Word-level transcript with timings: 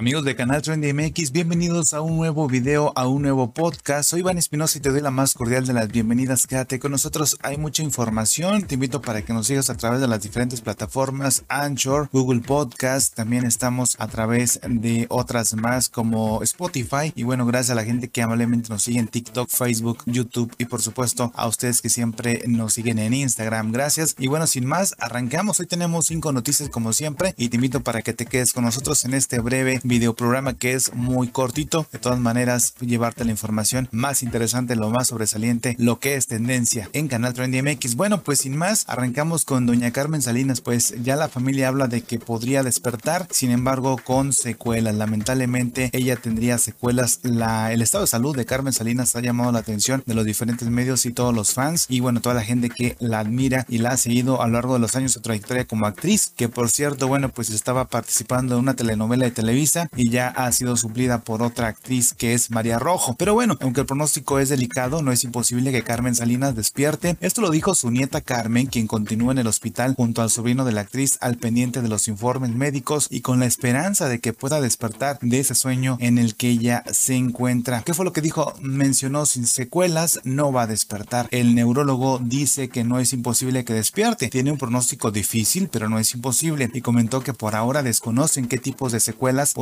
Amigos 0.00 0.24
de 0.24 0.34
Canal 0.34 0.62
Trendy 0.62 0.94
MX, 0.94 1.30
bienvenidos 1.30 1.92
a 1.92 2.00
un 2.00 2.16
nuevo 2.16 2.48
video, 2.48 2.94
a 2.96 3.06
un 3.06 3.20
nuevo 3.20 3.52
podcast. 3.52 4.08
Soy 4.08 4.20
Iván 4.20 4.38
Espinosa 4.38 4.78
y 4.78 4.80
te 4.80 4.88
doy 4.88 5.02
la 5.02 5.10
más 5.10 5.34
cordial 5.34 5.66
de 5.66 5.74
las 5.74 5.92
bienvenidas. 5.92 6.46
Quédate 6.46 6.78
con 6.78 6.92
nosotros, 6.92 7.36
hay 7.42 7.58
mucha 7.58 7.82
información. 7.82 8.62
Te 8.62 8.76
invito 8.76 9.02
para 9.02 9.20
que 9.20 9.34
nos 9.34 9.48
sigas 9.48 9.68
a 9.68 9.76
través 9.76 10.00
de 10.00 10.08
las 10.08 10.22
diferentes 10.22 10.62
plataformas, 10.62 11.44
Anchor, 11.48 12.08
Google 12.14 12.40
Podcast. 12.40 13.14
También 13.14 13.44
estamos 13.44 13.96
a 13.98 14.08
través 14.08 14.58
de 14.66 15.04
otras 15.10 15.52
más 15.52 15.90
como 15.90 16.42
Spotify. 16.44 17.12
Y 17.14 17.24
bueno, 17.24 17.44
gracias 17.44 17.72
a 17.72 17.74
la 17.74 17.84
gente 17.84 18.08
que 18.08 18.22
amablemente 18.22 18.70
nos 18.70 18.82
sigue 18.82 19.00
en 19.00 19.08
TikTok, 19.08 19.50
Facebook, 19.50 20.04
YouTube 20.06 20.50
y 20.56 20.64
por 20.64 20.80
supuesto 20.80 21.30
a 21.34 21.46
ustedes 21.46 21.82
que 21.82 21.90
siempre 21.90 22.42
nos 22.46 22.72
siguen 22.72 23.00
en 23.00 23.12
Instagram. 23.12 23.70
Gracias. 23.70 24.16
Y 24.18 24.28
bueno, 24.28 24.46
sin 24.46 24.64
más, 24.64 24.94
arrancamos. 24.98 25.60
Hoy 25.60 25.66
tenemos 25.66 26.06
cinco 26.06 26.32
noticias 26.32 26.70
como 26.70 26.94
siempre 26.94 27.34
y 27.36 27.50
te 27.50 27.56
invito 27.56 27.82
para 27.82 28.00
que 28.00 28.14
te 28.14 28.24
quedes 28.24 28.54
con 28.54 28.64
nosotros 28.64 29.04
en 29.04 29.12
este 29.12 29.40
breve 29.40 29.78
video 29.90 30.14
programa 30.14 30.54
que 30.54 30.74
es 30.74 30.94
muy 30.94 31.28
cortito. 31.28 31.84
De 31.90 31.98
todas 31.98 32.20
maneras, 32.20 32.74
llevarte 32.80 33.24
la 33.24 33.32
información 33.32 33.88
más 33.90 34.22
interesante, 34.22 34.76
lo 34.76 34.88
más 34.88 35.08
sobresaliente, 35.08 35.74
lo 35.80 35.98
que 35.98 36.14
es 36.14 36.28
tendencia 36.28 36.88
en 36.92 37.08
Canal 37.08 37.34
Trendy 37.34 37.60
MX. 37.60 37.96
Bueno, 37.96 38.22
pues 38.22 38.38
sin 38.38 38.56
más, 38.56 38.84
arrancamos 38.86 39.44
con 39.44 39.66
doña 39.66 39.90
Carmen 39.90 40.22
Salinas. 40.22 40.60
Pues 40.60 40.94
ya 41.02 41.16
la 41.16 41.28
familia 41.28 41.66
habla 41.66 41.88
de 41.88 42.02
que 42.02 42.20
podría 42.20 42.62
despertar, 42.62 43.26
sin 43.32 43.50
embargo, 43.50 44.00
con 44.04 44.32
secuelas. 44.32 44.94
Lamentablemente, 44.94 45.90
ella 45.92 46.14
tendría 46.14 46.58
secuelas. 46.58 47.18
La, 47.24 47.72
el 47.72 47.82
estado 47.82 48.04
de 48.04 48.10
salud 48.10 48.36
de 48.36 48.44
Carmen 48.44 48.72
Salinas 48.72 49.16
ha 49.16 49.20
llamado 49.20 49.50
la 49.50 49.58
atención 49.58 50.04
de 50.06 50.14
los 50.14 50.24
diferentes 50.24 50.68
medios 50.70 51.04
y 51.04 51.10
todos 51.10 51.34
los 51.34 51.52
fans. 51.52 51.86
Y 51.88 51.98
bueno, 51.98 52.20
toda 52.20 52.36
la 52.36 52.44
gente 52.44 52.70
que 52.70 52.96
la 53.00 53.18
admira 53.18 53.66
y 53.68 53.78
la 53.78 53.90
ha 53.90 53.96
seguido 53.96 54.40
a 54.40 54.46
lo 54.46 54.52
largo 54.52 54.74
de 54.74 54.80
los 54.80 54.94
años 54.94 55.10
su 55.10 55.20
trayectoria 55.20 55.64
como 55.64 55.86
actriz. 55.86 56.32
Que 56.36 56.48
por 56.48 56.70
cierto, 56.70 57.08
bueno, 57.08 57.30
pues 57.30 57.50
estaba 57.50 57.88
participando 57.88 58.54
en 58.54 58.60
una 58.60 58.74
telenovela 58.74 59.24
de 59.24 59.32
Televisa 59.32 59.79
y 59.96 60.10
ya 60.10 60.28
ha 60.28 60.50
sido 60.52 60.76
suplida 60.76 61.20
por 61.20 61.42
otra 61.42 61.68
actriz 61.68 62.14
que 62.14 62.34
es 62.34 62.50
María 62.50 62.78
Rojo. 62.78 63.14
Pero 63.18 63.34
bueno, 63.34 63.56
aunque 63.60 63.80
el 63.80 63.86
pronóstico 63.86 64.38
es 64.38 64.48
delicado, 64.48 65.02
no 65.02 65.12
es 65.12 65.24
imposible 65.24 65.72
que 65.72 65.82
Carmen 65.82 66.14
Salinas 66.14 66.54
despierte. 66.54 67.16
Esto 67.20 67.40
lo 67.40 67.50
dijo 67.50 67.74
su 67.74 67.90
nieta 67.90 68.20
Carmen, 68.20 68.66
quien 68.66 68.86
continúa 68.86 69.32
en 69.32 69.38
el 69.38 69.46
hospital 69.46 69.94
junto 69.96 70.22
al 70.22 70.30
sobrino 70.30 70.64
de 70.64 70.72
la 70.72 70.82
actriz 70.82 71.18
al 71.20 71.36
pendiente 71.36 71.82
de 71.82 71.88
los 71.88 72.08
informes 72.08 72.50
médicos 72.50 73.06
y 73.10 73.20
con 73.20 73.40
la 73.40 73.46
esperanza 73.46 74.08
de 74.08 74.20
que 74.20 74.32
pueda 74.32 74.60
despertar 74.60 75.18
de 75.20 75.40
ese 75.40 75.54
sueño 75.54 75.96
en 76.00 76.18
el 76.18 76.34
que 76.34 76.48
ella 76.48 76.84
se 76.92 77.14
encuentra. 77.14 77.82
¿Qué 77.82 77.94
fue 77.94 78.04
lo 78.04 78.12
que 78.12 78.20
dijo? 78.20 78.54
Mencionó 78.60 79.26
sin 79.26 79.46
secuelas, 79.46 80.20
no 80.24 80.52
va 80.52 80.62
a 80.62 80.66
despertar. 80.66 81.28
El 81.30 81.54
neurólogo 81.54 82.20
dice 82.22 82.68
que 82.68 82.84
no 82.84 82.98
es 82.98 83.12
imposible 83.12 83.64
que 83.64 83.74
despierte. 83.74 84.28
Tiene 84.28 84.52
un 84.52 84.58
pronóstico 84.58 85.10
difícil, 85.10 85.68
pero 85.68 85.88
no 85.88 85.98
es 85.98 86.14
imposible. 86.14 86.70
Y 86.72 86.80
comentó 86.80 87.22
que 87.22 87.34
por 87.34 87.54
ahora 87.54 87.82
desconocen 87.82 88.48
qué 88.48 88.58
tipos 88.58 88.92
de 88.92 89.00
secuelas 89.00 89.52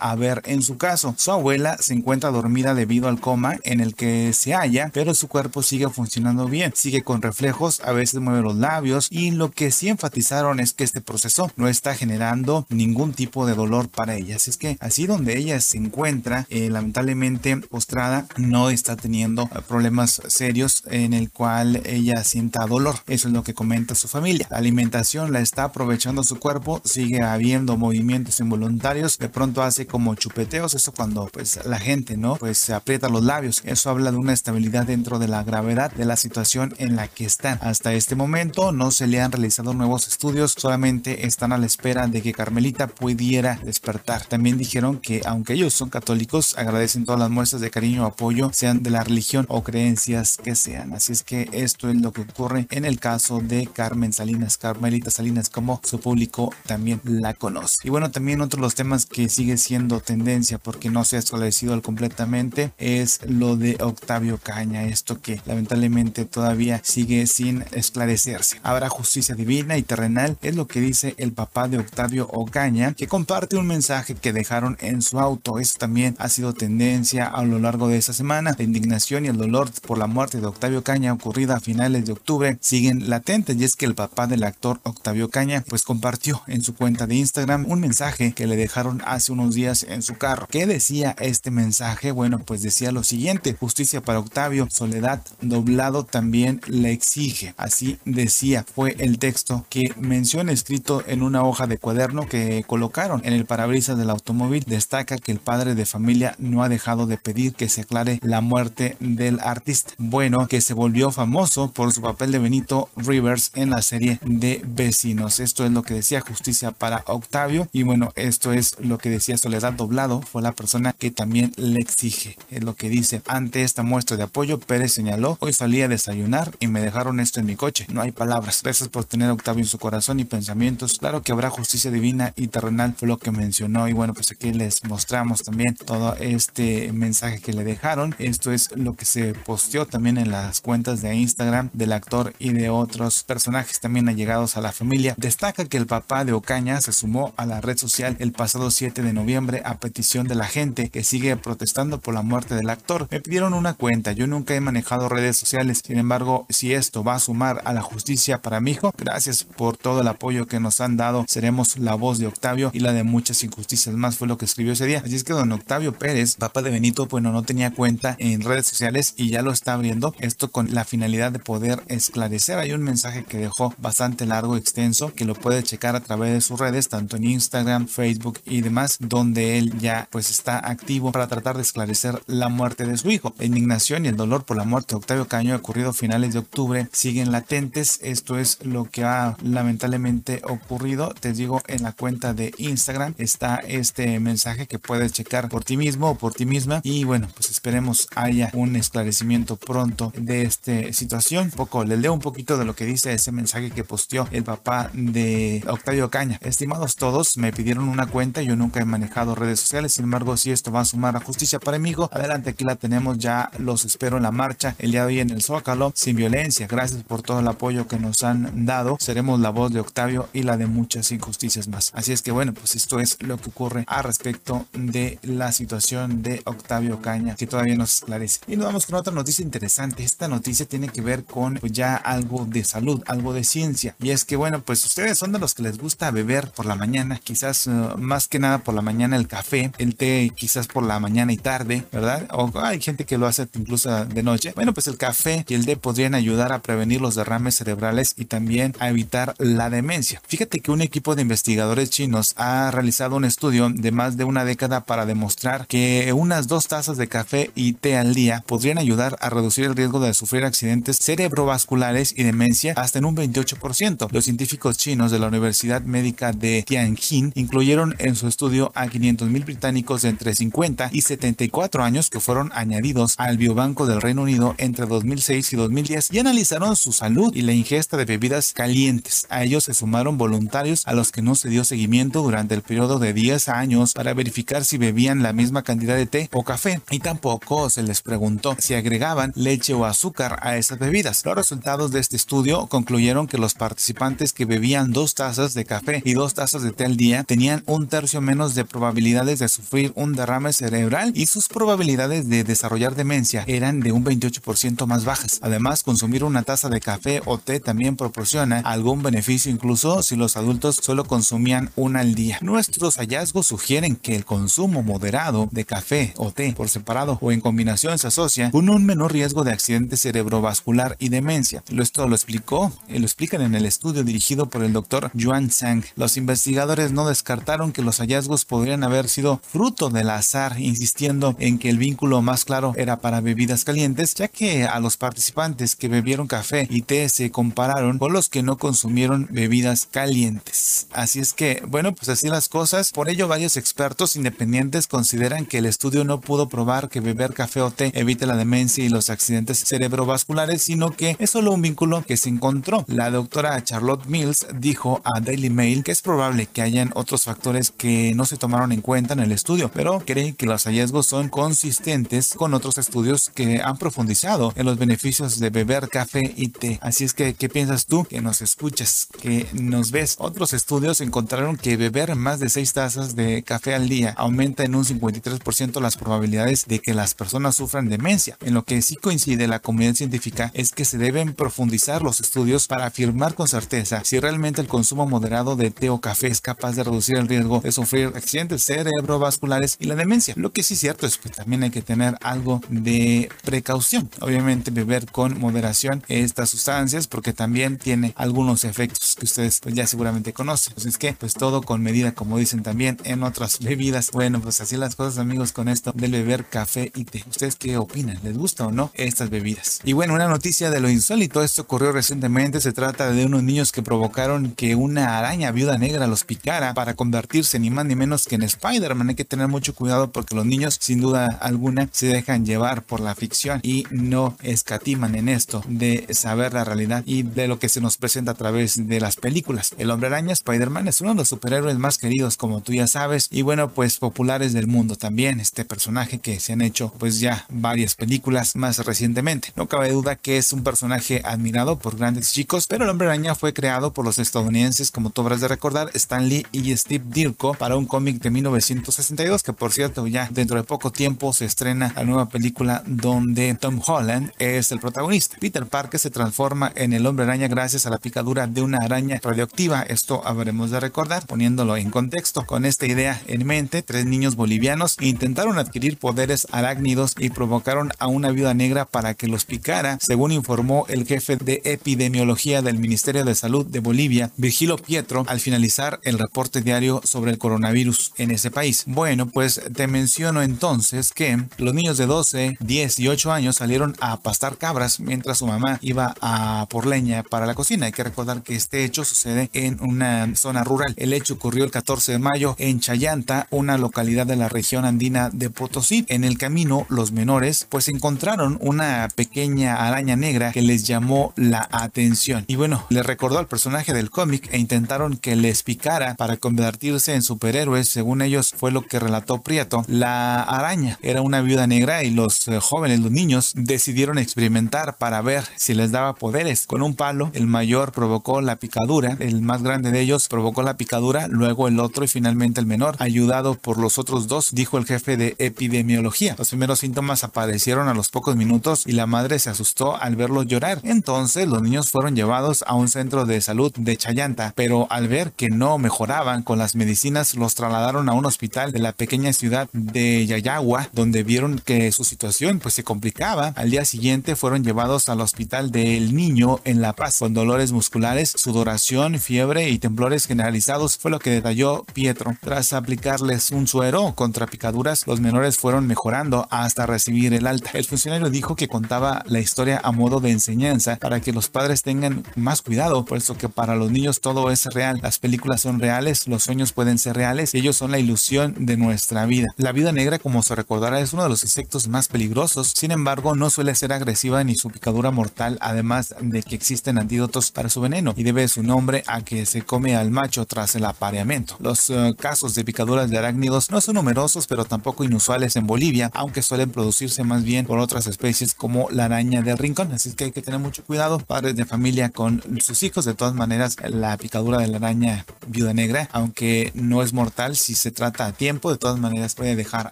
haber 0.00 0.42
en 0.44 0.62
su 0.62 0.76
caso. 0.76 1.14
Su 1.16 1.32
abuela 1.32 1.76
se 1.78 1.94
encuentra 1.94 2.30
dormida 2.30 2.74
debido 2.74 3.08
al 3.08 3.20
coma 3.20 3.56
en 3.64 3.80
el 3.80 3.94
que 3.94 4.32
se 4.32 4.54
halla, 4.54 4.90
pero 4.92 5.14
su 5.14 5.28
cuerpo 5.28 5.62
sigue 5.62 5.88
funcionando 5.88 6.46
bien, 6.46 6.72
sigue 6.74 7.02
con 7.02 7.22
reflejos, 7.22 7.80
a 7.84 7.92
veces 7.92 8.20
mueve 8.20 8.42
los 8.42 8.56
labios 8.56 9.08
y 9.10 9.30
lo 9.30 9.50
que 9.50 9.70
sí 9.70 9.88
enfatizaron 9.88 10.60
es 10.60 10.72
que 10.72 10.84
este 10.84 11.00
proceso 11.00 11.50
no 11.56 11.68
está 11.68 11.94
generando 11.94 12.66
ningún 12.68 13.12
tipo 13.12 13.46
de 13.46 13.54
dolor 13.54 13.88
para 13.88 14.16
ella. 14.16 14.36
Así 14.36 14.50
es 14.50 14.56
que 14.56 14.76
así 14.80 15.06
donde 15.06 15.38
ella 15.38 15.60
se 15.60 15.78
encuentra, 15.78 16.46
eh, 16.50 16.68
lamentablemente 16.70 17.56
postrada, 17.56 18.26
no 18.36 18.70
está 18.70 18.96
teniendo 18.96 19.44
eh, 19.44 19.60
problemas 19.66 20.20
serios 20.28 20.82
en 20.86 21.12
el 21.12 21.30
cual 21.30 21.82
ella 21.84 22.24
sienta 22.24 22.66
dolor. 22.66 22.96
Eso 23.06 23.28
es 23.28 23.34
lo 23.34 23.42
que 23.42 23.54
comenta 23.54 23.94
su 23.94 24.08
familia. 24.08 24.46
La 24.50 24.58
alimentación 24.58 25.32
la 25.32 25.40
está 25.40 25.64
aprovechando 25.64 26.22
su 26.24 26.38
cuerpo, 26.38 26.80
sigue 26.84 27.22
habiendo 27.22 27.76
movimientos 27.76 28.40
involuntarios, 28.40 29.18
de 29.18 29.28
pronto 29.28 29.55
hace 29.62 29.86
como 29.86 30.14
chupeteos, 30.14 30.74
eso 30.74 30.92
cuando 30.92 31.28
pues 31.32 31.60
la 31.64 31.78
gente, 31.78 32.16
¿no? 32.16 32.36
Pues 32.36 32.58
se 32.58 32.74
aprieta 32.74 33.08
los 33.08 33.24
labios. 33.24 33.62
Eso 33.64 33.90
habla 33.90 34.10
de 34.10 34.16
una 34.16 34.32
estabilidad 34.32 34.86
dentro 34.86 35.18
de 35.18 35.28
la 35.28 35.42
gravedad 35.42 35.92
de 35.92 36.04
la 36.04 36.16
situación 36.16 36.74
en 36.78 36.96
la 36.96 37.08
que 37.08 37.24
están. 37.24 37.58
Hasta 37.62 37.94
este 37.94 38.14
momento 38.14 38.72
no 38.72 38.90
se 38.90 39.06
le 39.06 39.20
han 39.20 39.32
realizado 39.32 39.74
nuevos 39.74 40.08
estudios, 40.08 40.54
solamente 40.56 41.26
están 41.26 41.52
a 41.52 41.58
la 41.58 41.66
espera 41.66 42.06
de 42.06 42.22
que 42.22 42.32
Carmelita 42.32 42.86
pudiera 42.86 43.58
despertar. 43.62 44.24
También 44.26 44.58
dijeron 44.58 44.98
que 44.98 45.22
aunque 45.24 45.54
ellos 45.54 45.74
son 45.74 45.90
católicos, 45.90 46.56
agradecen 46.56 47.04
todas 47.04 47.20
las 47.20 47.30
muestras 47.30 47.62
de 47.62 47.70
cariño 47.70 48.04
o 48.04 48.06
apoyo, 48.06 48.50
sean 48.52 48.82
de 48.82 48.90
la 48.90 49.04
religión 49.04 49.46
o 49.48 49.62
creencias 49.62 50.38
que 50.42 50.54
sean. 50.54 50.92
Así 50.92 51.12
es 51.12 51.22
que 51.22 51.48
esto 51.52 51.88
es 51.88 51.96
lo 51.96 52.12
que 52.12 52.22
ocurre 52.22 52.66
en 52.70 52.84
el 52.84 52.98
caso 53.00 53.40
de 53.40 53.66
Carmen 53.66 54.12
Salinas, 54.12 54.58
Carmelita 54.58 55.10
Salinas, 55.10 55.50
como 55.50 55.80
su 55.84 56.00
público 56.00 56.52
también 56.66 57.00
la 57.04 57.34
conoce. 57.34 57.76
Y 57.84 57.90
bueno, 57.90 58.10
también 58.10 58.40
otro 58.40 58.58
de 58.58 58.62
los 58.62 58.74
temas 58.74 59.06
que 59.06 59.28
sigue 59.46 59.58
siendo 59.58 60.00
tendencia 60.00 60.58
porque 60.58 60.90
no 60.90 61.04
se 61.04 61.14
ha 61.14 61.18
esclarecido 61.20 61.80
completamente 61.80 62.72
es 62.78 63.20
lo 63.28 63.56
de 63.56 63.76
Octavio 63.80 64.38
Caña, 64.42 64.86
esto 64.86 65.20
que 65.20 65.40
lamentablemente 65.46 66.24
todavía 66.24 66.80
sigue 66.82 67.28
sin 67.28 67.64
esclarecerse. 67.70 68.58
Habrá 68.64 68.88
justicia 68.88 69.36
divina 69.36 69.76
y 69.78 69.84
terrenal, 69.84 70.36
es 70.42 70.56
lo 70.56 70.66
que 70.66 70.80
dice 70.80 71.14
el 71.18 71.30
papá 71.30 71.68
de 71.68 71.78
Octavio 71.78 72.26
Ocaña, 72.32 72.94
que 72.94 73.06
comparte 73.06 73.56
un 73.56 73.68
mensaje 73.68 74.16
que 74.16 74.32
dejaron 74.32 74.78
en 74.80 75.00
su 75.00 75.20
auto. 75.20 75.60
Esto 75.60 75.78
también 75.78 76.16
ha 76.18 76.28
sido 76.28 76.52
tendencia 76.52 77.26
a 77.26 77.44
lo 77.44 77.60
largo 77.60 77.86
de 77.86 77.98
esta 77.98 78.12
semana. 78.12 78.56
La 78.58 78.64
indignación 78.64 79.26
y 79.26 79.28
el 79.28 79.36
dolor 79.36 79.70
por 79.86 79.96
la 79.96 80.08
muerte 80.08 80.40
de 80.40 80.46
Octavio 80.46 80.82
Caña 80.82 81.12
ocurrida 81.12 81.56
a 81.56 81.60
finales 81.60 82.04
de 82.04 82.12
octubre 82.12 82.58
siguen 82.60 83.08
latentes 83.08 83.56
y 83.56 83.62
es 83.62 83.76
que 83.76 83.86
el 83.86 83.94
papá 83.94 84.26
del 84.26 84.42
actor 84.42 84.80
Octavio 84.82 85.28
Caña 85.28 85.62
pues 85.68 85.84
compartió 85.84 86.42
en 86.48 86.62
su 86.62 86.74
cuenta 86.74 87.06
de 87.06 87.14
Instagram 87.14 87.66
un 87.68 87.78
mensaje 87.78 88.32
que 88.32 88.48
le 88.48 88.56
dejaron 88.56 89.02
hace 89.06 89.35
unos 89.38 89.54
días 89.54 89.84
en 89.88 90.02
su 90.02 90.16
carro. 90.16 90.46
¿Qué 90.50 90.66
decía 90.66 91.14
este 91.20 91.50
mensaje? 91.50 92.10
Bueno, 92.10 92.38
pues 92.38 92.62
decía 92.62 92.92
lo 92.92 93.04
siguiente, 93.04 93.54
justicia 93.54 94.00
para 94.00 94.18
Octavio, 94.18 94.66
soledad 94.70 95.22
doblado 95.40 96.04
también 96.04 96.60
le 96.66 96.92
exige. 96.92 97.54
Así 97.56 97.98
decía, 98.04 98.64
fue 98.74 98.96
el 98.98 99.18
texto 99.18 99.66
que 99.68 99.92
menciona 99.98 100.52
escrito 100.52 101.02
en 101.06 101.22
una 101.22 101.44
hoja 101.44 101.66
de 101.66 101.78
cuaderno 101.78 102.26
que 102.26 102.64
colocaron 102.66 103.20
en 103.24 103.34
el 103.34 103.44
parabrisas 103.44 103.98
del 103.98 104.10
automóvil. 104.10 104.64
Destaca 104.66 105.18
que 105.18 105.32
el 105.32 105.38
padre 105.38 105.74
de 105.74 105.86
familia 105.86 106.34
no 106.38 106.62
ha 106.62 106.68
dejado 106.68 107.06
de 107.06 107.18
pedir 107.18 107.54
que 107.54 107.68
se 107.68 107.82
aclare 107.82 108.18
la 108.22 108.40
muerte 108.40 108.96
del 109.00 109.40
artista. 109.40 109.92
Bueno, 109.98 110.46
que 110.46 110.60
se 110.60 110.74
volvió 110.74 111.10
famoso 111.10 111.70
por 111.72 111.92
su 111.92 112.00
papel 112.00 112.32
de 112.32 112.38
Benito 112.38 112.88
Rivers 112.96 113.50
en 113.54 113.70
la 113.70 113.82
serie 113.82 114.18
de 114.24 114.62
Vecinos. 114.64 115.40
Esto 115.40 115.64
es 115.64 115.72
lo 115.72 115.82
que 115.82 115.94
decía 115.94 116.20
justicia 116.20 116.70
para 116.70 117.04
Octavio 117.06 117.68
y 117.72 117.82
bueno, 117.82 118.12
esto 118.14 118.52
es 118.52 118.76
lo 118.78 118.98
que 118.98 119.10
decía 119.10 119.25
Soledad 119.36 119.72
doblado 119.72 120.22
fue 120.22 120.42
la 120.42 120.52
persona 120.52 120.92
que 120.92 121.10
también 121.10 121.52
le 121.56 121.80
exige. 121.80 122.36
Es 122.50 122.62
lo 122.62 122.74
que 122.74 122.88
dice. 122.88 123.22
Ante 123.26 123.62
esta 123.62 123.82
muestra 123.82 124.16
de 124.16 124.22
apoyo, 124.22 124.58
Pérez 124.60 124.92
señaló, 124.92 125.36
hoy 125.40 125.52
salí 125.52 125.82
a 125.82 125.88
desayunar 125.88 126.52
y 126.60 126.68
me 126.68 126.80
dejaron 126.80 127.18
esto 127.18 127.40
en 127.40 127.46
mi 127.46 127.56
coche. 127.56 127.86
No 127.92 128.02
hay 128.02 128.12
palabras. 128.12 128.60
Gracias 128.62 128.88
por 128.88 129.04
tener 129.04 129.30
Octavio 129.30 129.62
en 129.62 129.68
su 129.68 129.78
corazón 129.78 130.20
y 130.20 130.24
pensamientos. 130.24 130.98
Claro 130.98 131.22
que 131.22 131.32
habrá 131.32 131.50
justicia 131.50 131.90
divina 131.90 132.32
y 132.36 132.48
terrenal, 132.48 132.94
fue 132.96 133.08
lo 133.08 133.18
que 133.18 133.32
mencionó. 133.32 133.88
Y 133.88 133.92
bueno, 133.92 134.14
pues 134.14 134.30
aquí 134.30 134.52
les 134.52 134.84
mostramos 134.84 135.42
también 135.42 135.74
todo 135.74 136.14
este 136.16 136.92
mensaje 136.92 137.40
que 137.40 137.52
le 137.52 137.64
dejaron. 137.64 138.14
Esto 138.18 138.52
es 138.52 138.70
lo 138.76 138.94
que 138.94 139.04
se 139.04 139.34
posteó 139.34 139.86
también 139.86 140.18
en 140.18 140.30
las 140.30 140.60
cuentas 140.60 141.02
de 141.02 141.14
Instagram 141.14 141.70
del 141.72 141.92
actor 141.92 142.32
y 142.38 142.52
de 142.52 142.70
otros 142.70 143.24
personajes 143.24 143.80
también 143.80 144.08
allegados 144.08 144.56
a 144.56 144.60
la 144.60 144.72
familia. 144.72 145.14
Destaca 145.16 145.64
que 145.64 145.76
el 145.76 145.86
papá 145.86 146.24
de 146.24 146.32
Ocaña 146.32 146.80
se 146.80 146.92
sumó 146.92 147.34
a 147.36 147.46
la 147.46 147.60
red 147.60 147.76
social 147.76 148.16
el 148.18 148.32
pasado 148.32 148.70
7 148.70 149.02
de 149.02 149.12
noviembre 149.16 149.62
a 149.64 149.78
petición 149.78 150.28
de 150.28 150.36
la 150.36 150.46
gente 150.46 150.90
que 150.90 151.02
sigue 151.02 151.36
protestando 151.36 151.98
por 151.98 152.14
la 152.14 152.22
muerte 152.22 152.54
del 152.54 152.70
actor. 152.70 153.08
Me 153.10 153.20
pidieron 153.20 153.54
una 153.54 153.74
cuenta, 153.74 154.12
yo 154.12 154.28
nunca 154.28 154.54
he 154.54 154.60
manejado 154.60 155.08
redes 155.08 155.36
sociales, 155.36 155.82
sin 155.84 155.98
embargo, 155.98 156.46
si 156.48 156.72
esto 156.72 157.02
va 157.02 157.14
a 157.14 157.18
sumar 157.18 157.62
a 157.64 157.72
la 157.72 157.82
justicia 157.82 158.40
para 158.40 158.60
mi 158.60 158.72
hijo, 158.72 158.92
gracias 158.96 159.42
por 159.42 159.76
todo 159.76 160.02
el 160.02 160.08
apoyo 160.08 160.46
que 160.46 160.60
nos 160.60 160.80
han 160.80 160.96
dado, 160.96 161.24
seremos 161.28 161.78
la 161.78 161.94
voz 161.94 162.18
de 162.18 162.26
Octavio 162.28 162.70
y 162.72 162.80
la 162.80 162.92
de 162.92 163.02
muchas 163.02 163.42
injusticias 163.42 163.94
más, 163.94 164.16
fue 164.16 164.28
lo 164.28 164.38
que 164.38 164.44
escribió 164.44 164.74
ese 164.74 164.86
día. 164.86 165.02
Así 165.04 165.16
es 165.16 165.24
que 165.24 165.32
don 165.32 165.50
Octavio 165.50 165.92
Pérez, 165.92 166.36
papá 166.36 166.62
de 166.62 166.70
Benito, 166.70 167.06
bueno, 167.06 167.32
no 167.32 167.42
tenía 167.42 167.72
cuenta 167.72 168.16
en 168.18 168.42
redes 168.42 168.66
sociales 168.66 169.14
y 169.16 169.30
ya 169.30 169.42
lo 169.42 169.50
está 169.50 169.72
abriendo, 169.72 170.14
esto 170.20 170.50
con 170.52 170.74
la 170.74 170.84
finalidad 170.84 171.32
de 171.32 171.38
poder 171.38 171.82
esclarecer. 171.88 172.58
Hay 172.58 172.72
un 172.72 172.82
mensaje 172.82 173.24
que 173.24 173.38
dejó 173.38 173.74
bastante 173.78 174.26
largo, 174.26 174.56
extenso, 174.56 175.14
que 175.14 175.24
lo 175.24 175.34
puede 175.34 175.62
checar 175.62 175.96
a 175.96 176.00
través 176.00 176.32
de 176.32 176.40
sus 176.40 176.60
redes, 176.60 176.88
tanto 176.88 177.16
en 177.16 177.24
Instagram, 177.24 177.88
Facebook 177.88 178.40
y 178.44 178.60
demás, 178.60 178.95
donde 179.00 179.58
él 179.58 179.78
ya 179.78 180.08
pues 180.10 180.30
está 180.30 180.58
activo 180.58 181.12
para 181.12 181.28
tratar 181.28 181.56
de 181.56 181.62
esclarecer 181.62 182.22
la 182.26 182.48
muerte 182.48 182.84
de 182.84 182.96
su 182.96 183.10
hijo. 183.10 183.34
La 183.38 183.44
indignación 183.44 184.04
y 184.04 184.08
el 184.08 184.16
dolor 184.16 184.44
por 184.44 184.56
la 184.56 184.64
muerte 184.64 184.94
de 184.94 184.96
Octavio 184.96 185.26
Caño 185.26 185.56
ocurrido 185.56 185.90
a 185.90 185.94
finales 185.94 186.32
de 186.32 186.40
octubre 186.40 186.88
siguen 186.92 187.32
latentes. 187.32 187.98
Esto 188.02 188.38
es 188.38 188.58
lo 188.64 188.84
que 188.84 189.04
ha 189.04 189.36
lamentablemente 189.42 190.42
ocurrido. 190.44 191.14
Te 191.18 191.32
digo, 191.32 191.62
en 191.66 191.82
la 191.82 191.92
cuenta 191.92 192.34
de 192.34 192.52
Instagram 192.58 193.14
está 193.18 193.56
este 193.56 194.18
mensaje 194.20 194.66
que 194.66 194.78
puedes 194.78 195.12
checar 195.12 195.48
por 195.48 195.64
ti 195.64 195.76
mismo 195.76 196.10
o 196.10 196.14
por 196.14 196.34
ti 196.34 196.46
misma. 196.46 196.80
Y 196.84 197.04
bueno, 197.04 197.28
pues 197.34 197.50
esperemos 197.50 198.08
haya 198.14 198.50
un 198.54 198.76
esclarecimiento 198.76 199.56
pronto 199.56 200.12
de 200.16 200.42
esta 200.42 200.92
situación. 200.92 201.46
Un 201.46 201.50
poco, 201.50 201.84
les 201.84 201.98
leo 201.98 202.12
un 202.12 202.20
poquito 202.20 202.58
de 202.58 202.64
lo 202.64 202.74
que 202.74 202.86
dice 202.86 203.12
ese 203.12 203.32
mensaje 203.32 203.70
que 203.70 203.84
posteó 203.84 204.28
el 204.30 204.44
papá 204.44 204.90
de 204.92 205.62
Octavio 205.68 206.10
Caña. 206.10 206.38
Estimados 206.42 206.96
todos, 206.96 207.36
me 207.36 207.52
pidieron 207.52 207.88
una 207.88 208.06
cuenta, 208.06 208.42
yo 208.42 208.56
nunca 208.56 208.80
manejado 208.86 209.34
redes 209.34 209.60
sociales. 209.60 209.92
Sin 209.92 210.04
embargo, 210.04 210.36
si 210.36 210.50
esto 210.50 210.72
va 210.72 210.80
a 210.80 210.84
sumar 210.84 211.16
a 211.16 211.20
justicia 211.20 211.58
para 211.58 211.76
amigo, 211.76 212.08
adelante, 212.12 212.50
aquí 212.50 212.64
la 212.64 212.76
tenemos 212.76 213.18
ya. 213.18 213.50
Los 213.58 213.84
espero 213.84 214.16
en 214.16 214.22
la 214.22 214.30
marcha 214.30 214.74
el 214.78 214.92
día 214.92 215.02
de 215.02 215.06
hoy 215.06 215.20
en 215.20 215.30
el 215.30 215.42
Zócalo, 215.42 215.92
sin 215.94 216.16
violencia. 216.16 216.66
Gracias 216.66 217.02
por 217.02 217.22
todo 217.22 217.40
el 217.40 217.48
apoyo 217.48 217.86
que 217.86 217.98
nos 217.98 218.22
han 218.22 218.66
dado. 218.66 218.96
Seremos 219.00 219.40
la 219.40 219.50
voz 219.50 219.72
de 219.72 219.80
Octavio 219.80 220.28
y 220.32 220.42
la 220.42 220.56
de 220.56 220.66
muchas 220.66 221.10
injusticias 221.12 221.68
más. 221.68 221.92
Así 221.94 222.12
es 222.12 222.22
que 222.22 222.30
bueno, 222.30 222.52
pues 222.52 222.74
esto 222.76 223.00
es 223.00 223.16
lo 223.22 223.38
que 223.38 223.50
ocurre 223.50 223.84
a 223.86 224.02
respecto 224.02 224.66
de 224.72 225.18
la 225.22 225.52
situación 225.52 226.22
de 226.22 226.42
Octavio 226.44 227.00
Caña, 227.00 227.34
que 227.34 227.46
todavía 227.46 227.76
nos 227.76 227.94
esclarece. 227.94 228.40
Y 228.46 228.56
nos 228.56 228.66
vamos 228.66 228.86
con 228.86 228.96
otra 228.96 229.12
noticia 229.12 229.42
interesante. 229.42 230.04
Esta 230.04 230.28
noticia 230.28 230.66
tiene 230.66 230.88
que 230.88 231.00
ver 231.00 231.24
con 231.24 231.54
pues, 231.54 231.72
ya 231.72 231.96
algo 231.96 232.46
de 232.46 232.64
salud, 232.64 233.02
algo 233.06 233.32
de 233.32 233.44
ciencia. 233.44 233.94
Y 234.00 234.10
es 234.10 234.24
que 234.24 234.36
bueno, 234.36 234.60
pues 234.60 234.84
ustedes 234.84 235.18
son 235.18 235.32
de 235.32 235.38
los 235.38 235.54
que 235.54 235.62
les 235.62 235.78
gusta 235.78 236.10
beber 236.10 236.50
por 236.52 236.66
la 236.66 236.74
mañana, 236.74 237.20
quizás 237.22 237.66
uh, 237.66 237.96
más 237.98 238.28
que 238.28 238.38
nada 238.38 238.58
por 238.58 238.74
la 238.76 238.82
mañana 238.82 239.16
el 239.16 239.26
café, 239.26 239.72
el 239.78 239.96
té 239.96 240.30
quizás 240.34 240.68
por 240.68 240.84
la 240.84 241.00
mañana 241.00 241.32
y 241.32 241.36
tarde, 241.36 241.84
¿verdad? 241.90 242.28
O 242.32 242.52
hay 242.60 242.80
gente 242.80 243.04
que 243.04 243.18
lo 243.18 243.26
hace 243.26 243.48
incluso 243.54 244.04
de 244.04 244.22
noche. 244.22 244.52
Bueno, 244.54 244.72
pues 244.72 244.86
el 244.86 244.96
café 244.96 245.44
y 245.48 245.54
el 245.54 245.66
té 245.66 245.76
podrían 245.76 246.14
ayudar 246.14 246.52
a 246.52 246.60
prevenir 246.60 247.00
los 247.00 247.14
derrames 247.14 247.56
cerebrales 247.56 248.14
y 248.16 248.26
también 248.26 248.74
a 248.78 248.88
evitar 248.88 249.34
la 249.38 249.70
demencia. 249.70 250.22
Fíjate 250.28 250.60
que 250.60 250.70
un 250.70 250.82
equipo 250.82 251.14
de 251.14 251.22
investigadores 251.22 251.90
chinos 251.90 252.34
ha 252.36 252.70
realizado 252.70 253.16
un 253.16 253.24
estudio 253.24 253.70
de 253.70 253.90
más 253.90 254.16
de 254.16 254.24
una 254.24 254.44
década 254.44 254.84
para 254.84 255.06
demostrar 255.06 255.66
que 255.66 256.12
unas 256.12 256.46
dos 256.46 256.68
tazas 256.68 256.96
de 256.96 257.08
café 257.08 257.50
y 257.54 257.72
té 257.72 257.96
al 257.96 258.14
día 258.14 258.44
podrían 258.46 258.78
ayudar 258.78 259.16
a 259.20 259.30
reducir 259.30 259.64
el 259.64 259.74
riesgo 259.74 260.00
de 260.00 260.14
sufrir 260.14 260.44
accidentes 260.44 260.98
cerebrovasculares 260.98 262.12
y 262.16 262.22
demencia 262.22 262.74
hasta 262.76 262.98
en 262.98 263.06
un 263.06 263.16
28%. 263.16 264.08
Los 264.10 264.24
científicos 264.24 264.76
chinos 264.76 265.10
de 265.10 265.18
la 265.18 265.28
Universidad 265.28 265.82
Médica 265.82 266.32
de 266.32 266.62
Tianjin 266.66 267.32
incluyeron 267.34 267.94
en 267.98 268.16
su 268.16 268.28
estudio 268.28 268.65
a 268.74 268.86
500.000 268.86 269.44
británicos 269.44 270.02
de 270.02 270.08
entre 270.08 270.34
50 270.34 270.90
y 270.92 271.02
74 271.02 271.84
años 271.84 272.10
que 272.10 272.20
fueron 272.20 272.50
añadidos 272.54 273.14
al 273.18 273.38
biobanco 273.38 273.86
del 273.86 274.00
Reino 274.00 274.22
Unido 274.22 274.54
entre 274.58 274.86
2006 274.86 275.52
y 275.52 275.56
2010 275.56 276.12
y 276.12 276.18
analizaron 276.18 276.76
su 276.76 276.92
salud 276.92 277.34
y 277.34 277.42
la 277.42 277.52
ingesta 277.52 277.96
de 277.96 278.04
bebidas 278.04 278.52
calientes. 278.52 279.26
A 279.30 279.44
ellos 279.44 279.64
se 279.64 279.74
sumaron 279.74 280.18
voluntarios 280.18 280.86
a 280.86 280.94
los 280.94 281.12
que 281.12 281.22
no 281.22 281.34
se 281.34 281.48
dio 281.48 281.64
seguimiento 281.64 282.22
durante 282.22 282.54
el 282.54 282.62
periodo 282.62 282.98
de 282.98 283.12
10 283.12 283.48
años 283.48 283.92
para 283.92 284.14
verificar 284.14 284.64
si 284.64 284.78
bebían 284.78 285.22
la 285.22 285.32
misma 285.32 285.62
cantidad 285.62 285.96
de 285.96 286.06
té 286.06 286.28
o 286.32 286.42
café 286.42 286.80
y 286.90 286.98
tampoco 286.98 287.70
se 287.70 287.82
les 287.82 288.02
preguntó 288.02 288.56
si 288.58 288.74
agregaban 288.74 289.32
leche 289.36 289.74
o 289.74 289.84
azúcar 289.84 290.38
a 290.42 290.56
esas 290.56 290.78
bebidas. 290.78 291.24
Los 291.24 291.36
resultados 291.36 291.92
de 291.92 292.00
este 292.00 292.16
estudio 292.16 292.66
concluyeron 292.66 293.26
que 293.26 293.38
los 293.38 293.54
participantes 293.54 294.32
que 294.32 294.44
bebían 294.44 294.92
dos 294.92 295.14
tazas 295.14 295.54
de 295.54 295.64
café 295.64 296.02
y 296.04 296.14
dos 296.14 296.34
tazas 296.34 296.62
de 296.62 296.72
té 296.72 296.84
al 296.84 296.96
día 296.96 297.24
tenían 297.24 297.62
un 297.66 297.86
tercio 297.88 298.20
menos 298.20 298.54
de 298.56 298.64
probabilidades 298.64 299.38
de 299.38 299.48
sufrir 299.48 299.92
un 299.94 300.14
derrame 300.14 300.52
cerebral 300.52 301.12
y 301.14 301.26
sus 301.26 301.48
probabilidades 301.48 302.28
de 302.28 302.44
desarrollar 302.44 302.94
demencia 302.94 303.44
eran 303.46 303.80
de 303.80 303.92
un 303.92 304.04
28% 304.04 304.86
más 304.86 305.04
bajas. 305.04 305.38
Además, 305.42 305.82
consumir 305.82 306.24
una 306.24 306.42
taza 306.42 306.68
de 306.68 306.80
café 306.80 307.22
o 307.24 307.38
té 307.38 307.60
también 307.60 307.96
proporciona 307.96 308.60
algún 308.60 309.02
beneficio 309.02 309.50
incluso 309.50 310.02
si 310.02 310.16
los 310.16 310.36
adultos 310.36 310.80
solo 310.82 311.04
consumían 311.04 311.70
una 311.76 312.00
al 312.00 312.14
día. 312.14 312.38
Nuestros 312.40 312.96
hallazgos 312.96 313.46
sugieren 313.46 313.96
que 313.96 314.16
el 314.16 314.24
consumo 314.24 314.82
moderado 314.82 315.48
de 315.52 315.64
café 315.64 316.14
o 316.16 316.32
té 316.32 316.52
por 316.56 316.68
separado 316.68 317.18
o 317.20 317.32
en 317.32 317.40
combinación 317.40 317.98
se 317.98 318.08
asocia 318.08 318.50
con 318.50 318.68
un 318.68 318.84
menor 318.84 319.12
riesgo 319.12 319.44
de 319.44 319.52
accidente 319.52 319.96
cerebrovascular 319.96 320.96
y 320.98 321.10
demencia. 321.10 321.62
Esto 321.68 322.08
lo 322.08 322.14
explicó, 322.14 322.72
lo 322.88 323.04
explican 323.04 323.42
en 323.42 323.54
el 323.54 323.66
estudio 323.66 324.02
dirigido 324.04 324.46
por 324.46 324.64
el 324.64 324.72
doctor 324.72 325.10
Yuan 325.14 325.50
Zhang. 325.50 325.84
Los 325.96 326.16
investigadores 326.16 326.92
no 326.92 327.06
descartaron 327.06 327.72
que 327.72 327.82
los 327.82 327.98
hallazgos 327.98 328.44
podrían 328.46 328.84
haber 328.84 329.08
sido 329.08 329.40
fruto 329.42 329.90
del 329.90 330.10
azar, 330.10 330.60
insistiendo 330.60 331.36
en 331.38 331.58
que 331.58 331.70
el 331.70 331.78
vínculo 331.78 332.22
más 332.22 332.44
claro 332.44 332.72
era 332.76 332.96
para 332.96 333.20
bebidas 333.20 333.64
calientes, 333.64 334.14
ya 334.14 334.28
que 334.28 334.64
a 334.64 334.80
los 334.80 334.96
participantes 334.96 335.76
que 335.76 335.88
bebieron 335.88 336.26
café 336.26 336.66
y 336.70 336.82
té 336.82 337.08
se 337.08 337.30
compararon 337.30 337.98
con 337.98 338.12
los 338.12 338.28
que 338.28 338.42
no 338.42 338.56
consumieron 338.56 339.28
bebidas 339.30 339.86
calientes. 339.90 340.86
Así 340.92 341.20
es 341.20 341.32
que, 341.32 341.62
bueno, 341.68 341.94
pues 341.94 342.08
así 342.08 342.28
las 342.28 342.48
cosas. 342.48 342.92
Por 342.92 343.08
ello, 343.08 343.28
varios 343.28 343.56
expertos 343.56 344.16
independientes 344.16 344.86
consideran 344.86 345.46
que 345.46 345.58
el 345.58 345.66
estudio 345.66 346.04
no 346.04 346.20
pudo 346.20 346.48
probar 346.48 346.88
que 346.88 347.00
beber 347.00 347.34
café 347.34 347.60
o 347.60 347.70
té 347.70 347.90
evite 347.94 348.26
la 348.26 348.36
demencia 348.36 348.84
y 348.84 348.88
los 348.88 349.10
accidentes 349.10 349.64
cerebrovasculares, 349.64 350.62
sino 350.62 350.90
que 350.90 351.16
es 351.18 351.30
solo 351.30 351.52
un 351.52 351.62
vínculo 351.62 352.04
que 352.04 352.16
se 352.16 352.28
encontró. 352.28 352.84
La 352.88 353.10
doctora 353.10 353.62
Charlotte 353.62 354.06
Mills 354.06 354.46
dijo 354.54 355.00
a 355.04 355.20
Daily 355.20 355.50
Mail 355.50 355.82
que 355.82 355.92
es 355.92 356.02
probable 356.02 356.46
que 356.46 356.62
hayan 356.62 356.92
otros 356.94 357.24
factores 357.24 357.70
que 357.70 358.14
no 358.14 358.24
se 358.24 358.35
tomaron 358.38 358.72
en 358.72 358.80
cuenta 358.80 359.14
en 359.14 359.20
el 359.20 359.32
estudio, 359.32 359.70
pero 359.72 360.02
cree 360.04 360.34
que 360.34 360.46
los 360.46 360.64
hallazgos 360.64 361.06
son 361.06 361.28
consistentes 361.28 362.34
con 362.34 362.54
otros 362.54 362.78
estudios 362.78 363.30
que 363.34 363.60
han 363.62 363.76
profundizado 363.78 364.52
en 364.56 364.66
los 364.66 364.78
beneficios 364.78 365.38
de 365.38 365.50
beber 365.50 365.88
café 365.88 366.34
y 366.36 366.48
té. 366.48 366.78
Así 366.82 367.04
es 367.04 367.14
que, 367.14 367.34
¿qué 367.34 367.48
piensas 367.48 367.86
tú 367.86 368.04
que 368.04 368.20
nos 368.20 368.42
escuchas, 368.42 369.08
que 369.20 369.46
nos 369.52 369.90
ves? 369.90 370.16
Otros 370.18 370.52
estudios 370.52 371.00
encontraron 371.00 371.56
que 371.56 371.76
beber 371.76 372.14
más 372.16 372.40
de 372.40 372.48
6 372.48 372.72
tazas 372.72 373.16
de 373.16 373.42
café 373.42 373.74
al 373.74 373.88
día 373.88 374.14
aumenta 374.16 374.64
en 374.64 374.74
un 374.74 374.84
53% 374.84 375.80
las 375.80 375.96
probabilidades 375.96 376.66
de 376.66 376.80
que 376.80 376.94
las 376.94 377.14
personas 377.14 377.56
sufran 377.56 377.88
demencia. 377.88 378.36
En 378.40 378.54
lo 378.54 378.64
que 378.64 378.82
sí 378.82 378.96
coincide 378.96 379.48
la 379.48 379.60
comunidad 379.60 379.94
científica 379.94 380.50
es 380.54 380.72
que 380.72 380.84
se 380.84 380.98
deben 380.98 381.34
profundizar 381.34 382.02
los 382.02 382.20
estudios 382.20 382.66
para 382.66 382.86
afirmar 382.86 383.34
con 383.34 383.48
certeza 383.48 384.02
si 384.04 384.18
realmente 384.20 384.60
el 384.60 384.68
consumo 384.68 385.06
moderado 385.06 385.56
de 385.56 385.70
té 385.70 385.90
o 385.90 386.00
café 386.00 386.28
es 386.28 386.40
capaz 386.40 386.72
de 386.76 386.84
reducir 386.84 387.16
el 387.16 387.28
riesgo 387.28 387.60
de 387.60 387.72
sufrir 387.72 388.12
accidentes 388.26 388.64
cerebrovasculares 388.64 389.76
y 389.78 389.86
la 389.86 389.94
demencia. 389.94 390.34
Lo 390.36 390.50
que 390.52 390.64
sí 390.64 390.74
es 390.74 390.80
cierto 390.80 391.06
es 391.06 391.16
que 391.16 391.28
también 391.28 391.62
hay 391.62 391.70
que 391.70 391.80
tener 391.80 392.16
algo 392.22 392.60
de 392.68 393.28
precaución. 393.44 394.10
Obviamente 394.20 394.72
beber 394.72 395.06
con 395.06 395.38
moderación 395.38 396.02
estas 396.08 396.50
sustancias 396.50 397.06
porque 397.06 397.32
también 397.32 397.78
tiene 397.78 398.14
algunos 398.16 398.64
efectos 398.64 399.14
que 399.16 399.26
ustedes 399.26 399.60
pues, 399.60 399.76
ya 399.76 399.86
seguramente 399.86 400.32
conocen. 400.32 400.74
Pues 400.74 400.86
es 400.86 400.98
que 400.98 401.12
pues 401.12 401.34
todo 401.34 401.62
con 401.62 401.82
medida 401.82 402.12
como 402.12 402.36
dicen 402.36 402.64
también 402.64 402.98
en 403.04 403.22
otras 403.22 403.58
bebidas. 403.60 404.10
Bueno 404.10 404.40
pues 404.40 404.60
así 404.60 404.76
las 404.76 404.96
cosas 404.96 405.18
amigos 405.18 405.52
con 405.52 405.68
esto 405.68 405.92
del 405.94 406.10
beber 406.10 406.46
café 406.46 406.90
y 406.96 407.04
té. 407.04 407.22
¿Ustedes 407.30 407.54
qué 407.54 407.76
opinan? 407.76 408.18
¿Les 408.24 408.36
gusta 408.36 408.66
o 408.66 408.72
no 408.72 408.90
estas 408.94 409.30
bebidas? 409.30 409.80
Y 409.84 409.92
bueno 409.92 410.14
una 410.14 410.26
noticia 410.26 410.70
de 410.70 410.80
lo 410.80 410.90
insólito. 410.90 411.44
Esto 411.44 411.62
ocurrió 411.62 411.92
recientemente. 411.92 412.60
Se 412.60 412.72
trata 412.72 413.12
de 413.12 413.24
unos 413.24 413.44
niños 413.44 413.70
que 413.70 413.82
provocaron 413.82 414.50
que 414.50 414.74
una 414.74 415.16
araña 415.16 415.52
viuda 415.52 415.78
negra 415.78 416.08
los 416.08 416.24
picara 416.24 416.74
para 416.74 416.94
convertirse 416.94 417.60
ni 417.60 417.70
más 417.70 417.86
ni 417.86 417.94
menos 417.94 418.05
que 418.28 418.36
en 418.36 418.42
Spider-Man. 418.42 419.08
Hay 419.08 419.14
que 419.16 419.24
tener 419.24 419.48
mucho 419.48 419.74
cuidado 419.74 420.12
porque 420.12 420.36
los 420.36 420.46
niños 420.46 420.78
sin 420.80 421.00
duda 421.00 421.26
alguna 421.40 421.88
se 421.90 422.06
dejan 422.06 422.46
llevar 422.46 422.82
por 422.82 423.00
la 423.00 423.14
ficción 423.14 423.60
y 423.62 423.84
no 423.90 424.36
escatiman 424.42 425.16
en 425.16 425.28
esto 425.28 425.62
de 425.66 426.06
saber 426.14 426.54
la 426.54 426.64
realidad 426.64 427.02
y 427.04 427.24
de 427.24 427.48
lo 427.48 427.58
que 427.58 427.68
se 427.68 427.80
nos 427.80 427.96
presenta 427.96 428.32
a 428.32 428.34
través 428.34 428.86
de 428.88 429.00
las 429.00 429.16
películas. 429.16 429.74
El 429.78 429.90
hombre 429.90 430.06
araña 430.06 430.32
Spider-Man 430.32 430.86
es 430.86 431.00
uno 431.00 431.10
de 431.10 431.16
los 431.16 431.28
superhéroes 431.28 431.78
más 431.78 431.98
queridos 431.98 432.36
como 432.36 432.60
tú 432.60 432.72
ya 432.72 432.86
sabes 432.86 433.28
y 433.30 433.42
bueno 433.42 433.70
pues 433.70 433.98
populares 433.98 434.52
del 434.52 434.68
mundo 434.68 434.94
también 434.94 435.40
este 435.40 435.64
personaje 435.64 436.18
que 436.18 436.38
se 436.38 436.52
han 436.52 436.60
hecho 436.60 436.92
pues 436.98 437.18
ya 437.18 437.44
varias 437.48 437.96
películas 437.96 438.54
más 438.54 438.78
recientemente. 438.86 439.52
No 439.56 439.66
cabe 439.66 439.90
duda 439.90 440.14
que 440.14 440.38
es 440.38 440.52
un 440.52 440.62
personaje 440.62 441.22
admirado 441.24 441.78
por 441.78 441.96
grandes 441.96 442.32
chicos 442.32 442.68
pero 442.68 442.84
el 442.84 442.90
hombre 442.90 443.08
araña 443.08 443.34
fue 443.34 443.52
creado 443.52 443.92
por 443.92 444.04
los 444.04 444.18
estadounidenses 444.18 444.92
como 444.92 445.10
tú 445.10 445.22
habrás 445.22 445.40
de 445.40 445.48
recordar 445.48 445.90
Stan 445.94 446.28
Lee 446.28 446.46
y 446.52 446.76
Steve 446.76 447.04
Ditko 447.08 447.54
para 447.54 447.76
un 447.76 447.86
de 448.04 448.30
1962 448.30 449.42
que 449.42 449.52
por 449.54 449.72
cierto 449.72 450.06
ya 450.06 450.28
dentro 450.30 450.56
de 450.56 450.64
poco 450.64 450.92
tiempo 450.92 451.32
se 451.32 451.46
estrena 451.46 451.92
la 451.96 452.04
nueva 452.04 452.28
película 452.28 452.82
donde 452.86 453.54
Tom 453.54 453.80
Holland 453.84 454.32
es 454.38 454.70
el 454.70 454.80
protagonista. 454.80 455.36
Peter 455.40 455.64
Parker 455.64 455.98
se 455.98 456.10
transforma 456.10 456.70
en 456.74 456.92
el 456.92 457.06
hombre 457.06 457.24
araña 457.24 457.48
gracias 457.48 457.86
a 457.86 457.90
la 457.90 457.96
picadura 457.96 458.46
de 458.46 458.60
una 458.60 458.78
araña 458.78 459.18
radioactiva. 459.22 459.82
Esto 459.82 460.20
habremos 460.26 460.70
de 460.70 460.80
recordar 460.80 461.26
poniéndolo 461.26 461.76
en 461.76 461.90
contexto. 461.90 462.44
Con 462.44 462.66
esta 462.66 462.86
idea 462.86 463.22
en 463.28 463.46
mente, 463.46 463.82
tres 463.82 464.04
niños 464.04 464.36
bolivianos 464.36 464.96
intentaron 465.00 465.58
adquirir 465.58 465.96
poderes 465.96 466.46
arácnidos 466.52 467.14
y 467.18 467.30
provocaron 467.30 467.92
a 467.98 468.08
una 468.08 468.30
viuda 468.30 468.52
negra 468.52 468.84
para 468.84 469.14
que 469.14 469.26
los 469.26 469.46
picara, 469.46 469.98
según 470.00 470.32
informó 470.32 470.84
el 470.88 471.06
jefe 471.06 471.36
de 471.36 471.62
epidemiología 471.64 472.60
del 472.60 472.78
Ministerio 472.78 473.24
de 473.24 473.34
Salud 473.34 473.64
de 473.64 473.80
Bolivia, 473.80 474.30
Virgilio 474.36 474.76
Pietro, 474.76 475.24
al 475.28 475.40
finalizar 475.40 475.98
el 476.02 476.18
reporte 476.18 476.60
diario 476.60 477.00
sobre 477.04 477.30
el 477.30 477.38
coronavirus 477.38 477.85
en 478.16 478.30
ese 478.30 478.50
país. 478.50 478.84
Bueno, 478.86 479.26
pues 479.26 479.60
te 479.74 479.86
menciono 479.86 480.42
entonces 480.42 481.12
que 481.12 481.44
los 481.58 481.74
niños 481.74 481.98
de 481.98 482.06
12, 482.06 482.56
10 482.60 482.98
y 483.00 483.08
8 483.08 483.32
años 483.32 483.56
salieron 483.56 483.96
a 484.00 484.18
pastar 484.18 484.56
cabras 484.58 485.00
mientras 485.00 485.38
su 485.38 485.46
mamá 485.46 485.78
iba 485.82 486.14
a 486.20 486.66
por 486.70 486.86
leña 486.86 487.22
para 487.22 487.46
la 487.46 487.54
cocina. 487.54 487.86
Hay 487.86 487.92
que 487.92 488.04
recordar 488.04 488.42
que 488.42 488.54
este 488.54 488.84
hecho 488.84 489.04
sucede 489.04 489.50
en 489.52 489.78
una 489.80 490.34
zona 490.36 490.64
rural. 490.64 490.94
El 490.96 491.12
hecho 491.12 491.34
ocurrió 491.34 491.64
el 491.64 491.70
14 491.70 492.12
de 492.12 492.18
mayo 492.18 492.56
en 492.58 492.80
Chayanta, 492.80 493.46
una 493.50 493.78
localidad 493.78 494.26
de 494.26 494.36
la 494.36 494.48
región 494.48 494.84
andina 494.84 495.30
de 495.30 495.50
Potosí. 495.50 496.04
En 496.08 496.24
el 496.24 496.38
camino, 496.38 496.86
los 496.88 497.12
menores 497.12 497.66
pues 497.68 497.88
encontraron 497.88 498.58
una 498.60 499.08
pequeña 499.14 499.86
araña 499.86 500.16
negra 500.16 500.52
que 500.52 500.62
les 500.62 500.86
llamó 500.86 501.32
la 501.36 501.68
atención. 501.70 502.44
Y 502.46 502.56
bueno, 502.56 502.84
les 502.90 503.04
recordó 503.04 503.38
al 503.38 503.48
personaje 503.48 503.92
del 503.92 504.10
cómic 504.10 504.48
e 504.52 504.58
intentaron 504.58 505.16
que 505.16 505.36
les 505.36 505.62
picara 505.62 506.14
para 506.14 506.36
convertirse 506.36 507.14
en 507.14 507.22
superhéroes 507.22 507.75
según 507.84 508.22
ellos 508.22 508.54
fue 508.56 508.70
lo 508.70 508.82
que 508.82 508.98
relató 508.98 509.42
Prieto, 509.42 509.84
la 509.88 510.42
araña 510.42 510.98
era 511.02 511.22
una 511.22 511.40
viuda 511.40 511.66
negra 511.66 512.02
y 512.02 512.10
los 512.10 512.48
eh, 512.48 512.58
jóvenes, 512.60 513.00
los 513.00 513.10
niños, 513.10 513.52
decidieron 513.54 514.18
experimentar 514.18 514.96
para 514.96 515.22
ver 515.22 515.44
si 515.56 515.74
les 515.74 515.92
daba 515.92 516.14
poderes. 516.14 516.66
Con 516.66 516.82
un 516.82 516.94
palo, 516.94 517.30
el 517.34 517.46
mayor 517.46 517.92
provocó 517.92 518.40
la 518.40 518.56
picadura, 518.56 519.16
el 519.20 519.42
más 519.42 519.62
grande 519.62 519.90
de 519.90 520.00
ellos 520.00 520.28
provocó 520.28 520.62
la 520.62 520.76
picadura, 520.76 521.28
luego 521.28 521.68
el 521.68 521.80
otro 521.80 522.04
y 522.04 522.08
finalmente 522.08 522.60
el 522.60 522.66
menor, 522.66 522.96
ayudado 522.98 523.54
por 523.54 523.78
los 523.78 523.98
otros 523.98 524.28
dos, 524.28 524.50
dijo 524.52 524.78
el 524.78 524.86
jefe 524.86 525.16
de 525.16 525.36
epidemiología. 525.38 526.34
Los 526.38 526.50
primeros 526.50 526.80
síntomas 526.80 527.24
aparecieron 527.24 527.88
a 527.88 527.94
los 527.94 528.08
pocos 528.08 528.36
minutos 528.36 528.84
y 528.86 528.92
la 528.92 529.06
madre 529.06 529.38
se 529.38 529.50
asustó 529.50 529.96
al 529.96 530.16
verlos 530.16 530.46
llorar. 530.46 530.80
Entonces 530.82 531.48
los 531.48 531.62
niños 531.62 531.90
fueron 531.90 532.16
llevados 532.16 532.64
a 532.66 532.74
un 532.74 532.88
centro 532.88 533.24
de 533.24 533.40
salud 533.40 533.72
de 533.76 533.96
Chayanta, 533.96 534.52
pero 534.56 534.86
al 534.90 535.08
ver 535.08 535.32
que 535.32 535.48
no 535.48 535.78
mejoraban 535.78 536.42
con 536.42 536.58
las 536.58 536.74
medicinas, 536.74 537.34
los 537.34 537.54
trasladaron 537.66 538.08
a 538.08 538.12
un 538.12 538.24
hospital 538.24 538.70
de 538.70 538.78
la 538.78 538.92
pequeña 538.92 539.32
ciudad 539.32 539.68
de 539.72 540.24
Yayagua, 540.24 540.88
donde 540.92 541.24
vieron 541.24 541.58
que 541.58 541.90
su 541.90 542.04
situación 542.04 542.60
pues 542.60 542.74
se 542.74 542.84
complicaba. 542.84 543.52
Al 543.56 543.70
día 543.70 543.84
siguiente 543.84 544.36
fueron 544.36 544.62
llevados 544.62 545.08
al 545.08 545.20
hospital 545.20 545.72
del 545.72 546.14
niño 546.14 546.60
en 546.64 546.80
La 546.80 546.92
Paz 546.92 547.18
con 547.18 547.34
dolores 547.34 547.72
musculares, 547.72 548.32
sudoración, 548.36 549.18
fiebre 549.18 549.68
y 549.70 549.78
temblores 549.78 550.26
generalizados, 550.26 550.96
fue 550.96 551.10
lo 551.10 551.18
que 551.18 551.30
detalló 551.30 551.84
Pietro. 551.92 552.36
Tras 552.40 552.72
aplicarles 552.72 553.50
un 553.50 553.66
suero 553.66 554.12
contra 554.14 554.46
picaduras, 554.46 555.06
los 555.06 555.20
menores 555.20 555.56
fueron 555.56 555.86
mejorando 555.88 556.46
hasta 556.50 556.86
recibir 556.86 557.34
el 557.34 557.48
alta. 557.48 557.70
El 557.74 557.84
funcionario 557.84 558.30
dijo 558.30 558.54
que 558.54 558.68
contaba 558.68 559.24
la 559.26 559.40
historia 559.40 559.80
a 559.82 559.90
modo 559.90 560.20
de 560.20 560.30
enseñanza 560.30 560.96
para 560.96 561.20
que 561.20 561.32
los 561.32 561.48
padres 561.48 561.82
tengan 561.82 562.22
más 562.36 562.62
cuidado, 562.62 563.04
puesto 563.04 563.36
que 563.36 563.48
para 563.48 563.74
los 563.74 563.90
niños 563.90 564.20
todo 564.20 564.50
es 564.52 564.66
real. 564.66 565.00
Las 565.02 565.18
películas 565.18 565.62
son 565.62 565.80
reales, 565.80 566.28
los 566.28 566.44
sueños 566.44 566.72
pueden 566.72 566.98
ser 566.98 567.16
reales 567.16 567.55
ellos 567.58 567.76
son 567.76 567.90
la 567.90 567.98
ilusión 567.98 568.54
de 568.58 568.76
nuestra 568.76 569.26
vida. 569.26 569.48
La 569.56 569.72
vida 569.72 569.92
negra, 569.92 570.18
como 570.18 570.42
se 570.42 570.54
recordará, 570.54 571.00
es 571.00 571.12
uno 571.12 571.22
de 571.22 571.28
los 571.28 571.42
insectos 571.42 571.88
más 571.88 572.08
peligrosos, 572.08 572.72
sin 572.76 572.90
embargo 572.90 573.34
no 573.34 573.50
suele 573.50 573.74
ser 573.74 573.92
agresiva 573.92 574.42
ni 574.44 574.54
su 574.54 574.70
picadura 574.70 575.10
mortal, 575.10 575.58
además 575.60 576.14
de 576.20 576.42
que 576.42 576.54
existen 576.54 576.98
antídotos 576.98 577.50
para 577.50 577.68
su 577.68 577.80
veneno 577.80 578.14
y 578.16 578.22
debe 578.22 578.48
su 578.48 578.62
nombre 578.62 579.04
a 579.06 579.22
que 579.22 579.46
se 579.46 579.62
come 579.62 579.96
al 579.96 580.10
macho 580.10 580.44
tras 580.46 580.74
el 580.74 580.84
apareamiento. 580.84 581.56
Los 581.60 581.90
eh, 581.90 582.14
casos 582.18 582.54
de 582.54 582.64
picaduras 582.64 583.10
de 583.10 583.18
arácnidos 583.18 583.70
no 583.70 583.80
son 583.80 583.94
numerosos, 583.94 584.46
pero 584.46 584.64
tampoco 584.64 585.04
inusuales 585.04 585.56
en 585.56 585.66
Bolivia, 585.66 586.10
aunque 586.14 586.42
suelen 586.42 586.70
producirse 586.70 587.24
más 587.24 587.44
bien 587.44 587.66
por 587.66 587.78
otras 587.78 588.06
especies 588.06 588.54
como 588.54 588.88
la 588.90 589.06
araña 589.06 589.42
del 589.42 589.58
rincón, 589.58 589.92
así 589.92 590.12
que 590.12 590.24
hay 590.24 590.32
que 590.32 590.42
tener 590.42 590.60
mucho 590.60 590.84
cuidado, 590.84 591.18
padres 591.18 591.56
de 591.56 591.64
familia 591.64 592.10
con 592.10 592.42
sus 592.60 592.82
hijos. 592.82 593.04
De 593.04 593.14
todas 593.14 593.34
maneras, 593.34 593.76
la 593.88 594.16
picadura 594.16 594.58
de 594.58 594.68
la 594.68 594.78
araña 594.78 595.24
viuda 595.46 595.72
negra, 595.72 596.08
aunque 596.12 596.72
no 596.74 597.02
es 597.02 597.12
mortal 597.12 597.45
si 597.54 597.76
se 597.76 597.92
trata 597.92 598.26
a 598.26 598.32
tiempo, 598.32 598.72
de 598.72 598.78
todas 598.78 598.98
maneras 598.98 599.36
puede 599.36 599.54
dejar 599.54 599.90